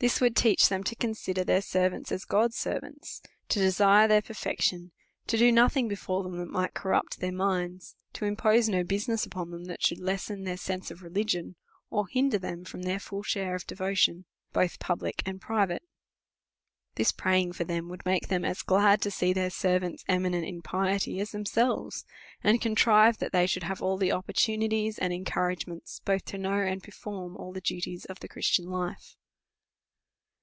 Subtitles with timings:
[0.00, 4.90] This would teach them to consider their servants as God's servants, to desire their perfection,
[5.28, 9.52] to do nothing before them that might corrupt their minds, to impose no business upon
[9.52, 11.54] them that should lessen their sense of religion,
[11.90, 15.84] or hinder them from their full share of devotion, both public and private.
[16.96, 20.60] This praying' for them would make them as glad to see their servants eminent in
[20.60, 22.04] piety as themselves,
[22.42, 26.82] and contrive that they should have all the opportunities and encouragements, both to know and
[26.82, 29.16] perform all the duties of the Christian life.